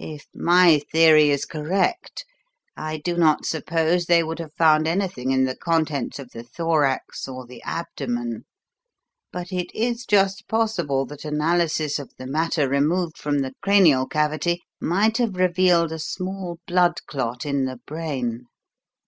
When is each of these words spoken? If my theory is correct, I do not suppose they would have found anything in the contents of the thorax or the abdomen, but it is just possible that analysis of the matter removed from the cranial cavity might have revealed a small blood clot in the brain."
If 0.00 0.26
my 0.34 0.80
theory 0.90 1.30
is 1.30 1.44
correct, 1.44 2.24
I 2.76 2.96
do 2.98 3.16
not 3.16 3.46
suppose 3.46 4.06
they 4.06 4.20
would 4.24 4.40
have 4.40 4.52
found 4.54 4.88
anything 4.88 5.30
in 5.30 5.44
the 5.44 5.54
contents 5.54 6.18
of 6.18 6.30
the 6.32 6.42
thorax 6.42 7.28
or 7.28 7.46
the 7.46 7.62
abdomen, 7.62 8.46
but 9.32 9.52
it 9.52 9.72
is 9.72 10.04
just 10.04 10.48
possible 10.48 11.06
that 11.06 11.24
analysis 11.24 12.00
of 12.00 12.10
the 12.18 12.26
matter 12.26 12.68
removed 12.68 13.16
from 13.16 13.38
the 13.42 13.54
cranial 13.62 14.08
cavity 14.08 14.60
might 14.80 15.18
have 15.18 15.36
revealed 15.36 15.92
a 15.92 16.00
small 16.00 16.58
blood 16.66 16.96
clot 17.06 17.46
in 17.46 17.64
the 17.64 17.78
brain." 17.86 18.46